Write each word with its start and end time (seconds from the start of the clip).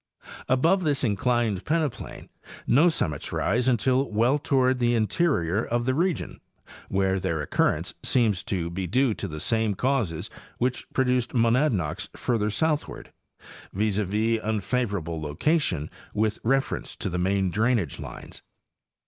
Above 0.49 0.81
this 0.83 1.03
inclined 1.03 1.63
peneplain 1.63 2.27
no 2.65 2.89
summits 2.89 3.31
rise 3.31 3.67
until 3.67 4.09
well 4.09 4.39
toward 4.39 4.79
the 4.79 4.95
interior 4.95 5.63
of 5.63 5.85
the 5.85 5.93
region, 5.93 6.39
where 6.89 7.19
their 7.19 7.39
occurrence 7.39 7.93
seems 8.01 8.41
to 8.41 8.71
be 8.71 8.87
due 8.87 9.13
to 9.13 9.27
the 9.27 9.39
same 9.39 9.75
causes 9.75 10.27
which 10.57 10.91
produced 10.91 11.35
monadnocks 11.35 12.09
further 12.15 12.49
southward, 12.49 13.11
viz., 13.73 13.99
un 13.99 14.59
favorable 14.59 15.21
location 15.21 15.87
with 16.15 16.39
reference 16.43 16.95
to 16.95 17.07
the 17.07 17.19
main 17.19 17.51
drainage 17.51 17.99
lines. 17.99 18.41